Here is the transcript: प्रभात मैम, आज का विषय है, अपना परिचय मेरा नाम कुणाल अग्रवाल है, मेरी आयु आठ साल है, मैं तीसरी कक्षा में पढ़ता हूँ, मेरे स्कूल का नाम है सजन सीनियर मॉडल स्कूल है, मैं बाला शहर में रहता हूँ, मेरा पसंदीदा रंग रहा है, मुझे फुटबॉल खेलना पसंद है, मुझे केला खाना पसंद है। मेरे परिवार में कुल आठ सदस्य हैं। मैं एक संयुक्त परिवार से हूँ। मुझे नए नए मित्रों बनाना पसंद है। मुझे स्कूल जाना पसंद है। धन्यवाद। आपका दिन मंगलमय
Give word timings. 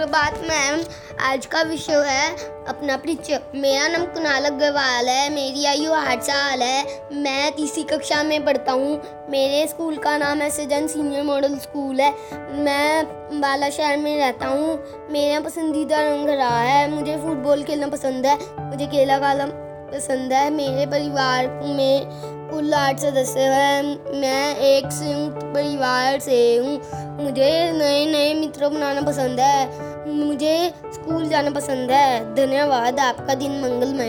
प्रभात 0.00 0.34
मैम, 0.38 0.80
आज 1.20 1.46
का 1.46 1.62
विषय 1.62 1.92
है, 1.92 2.30
अपना 2.68 2.96
परिचय 2.96 3.40
मेरा 3.54 3.88
नाम 3.88 4.04
कुणाल 4.04 4.44
अग्रवाल 4.44 5.08
है, 5.08 5.28
मेरी 5.30 5.64
आयु 5.64 5.92
आठ 5.92 6.22
साल 6.22 6.62
है, 6.62 6.84
मैं 7.12 7.52
तीसरी 7.52 7.82
कक्षा 7.82 8.22
में 8.22 8.44
पढ़ता 8.44 8.72
हूँ, 8.72 9.00
मेरे 9.30 9.66
स्कूल 9.68 9.96
का 9.96 10.18
नाम 10.18 10.38
है 10.38 10.50
सजन 10.50 10.86
सीनियर 10.86 11.22
मॉडल 11.22 11.58
स्कूल 11.58 12.00
है, 12.00 12.10
मैं 12.64 13.04
बाला 13.40 13.70
शहर 13.70 13.96
में 13.96 14.16
रहता 14.16 14.46
हूँ, 14.46 14.78
मेरा 15.10 15.40
पसंदीदा 15.40 16.00
रंग 16.00 16.28
रहा 16.28 16.60
है, 16.60 16.90
मुझे 16.90 17.16
फुटबॉल 17.16 17.62
खेलना 17.62 17.86
पसंद 17.86 18.26
है, 18.26 18.38
मुझे 18.60 18.86
केला 18.86 19.18
खाना 19.18 19.69
पसंद 19.90 20.32
है। 20.32 20.50
मेरे 20.50 20.86
परिवार 20.86 21.46
में 21.46 22.06
कुल 22.50 22.74
आठ 22.74 22.98
सदस्य 22.98 23.40
हैं। 23.40 23.82
मैं 24.20 24.56
एक 24.56 24.86
संयुक्त 24.92 25.44
परिवार 25.44 26.18
से 26.18 26.56
हूँ। 26.56 26.80
मुझे 27.24 27.72
नए 27.72 28.06
नए 28.06 28.34
मित्रों 28.34 28.74
बनाना 28.74 29.00
पसंद 29.00 29.40
है। 29.40 29.90
मुझे 30.08 30.72
स्कूल 30.94 31.28
जाना 31.28 31.50
पसंद 31.50 31.90
है। 31.90 32.34
धन्यवाद। 32.34 33.00
आपका 33.00 33.34
दिन 33.34 33.60
मंगलमय 33.60 34.08